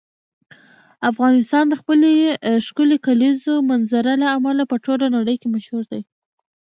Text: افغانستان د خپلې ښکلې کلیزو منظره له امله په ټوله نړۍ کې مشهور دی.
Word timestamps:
افغانستان 1.11 1.63
د 1.69 1.73
خپلې 1.81 2.11
ښکلې 2.65 2.97
کلیزو 3.07 3.53
منظره 3.69 4.13
له 4.21 4.27
امله 4.37 4.63
په 4.71 4.75
ټوله 4.85 5.05
نړۍ 5.15 5.35
کې 5.41 5.47
مشهور 5.55 5.83
دی. 5.91 6.01